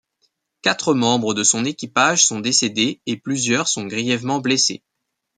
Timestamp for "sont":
2.25-2.39, 3.67-3.85